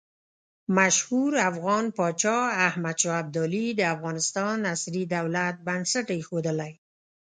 مشهور 0.77 1.31
افغان 1.49 1.85
پاچا 1.97 2.39
احمد 2.67 2.97
شاه 3.01 3.17
ابدالي 3.23 3.65
د 3.75 3.81
افغانستان 3.95 4.57
عصري 4.73 5.03
دولت 5.15 5.55
بنسټ 5.67 6.07
ایښودلی. 6.15 6.73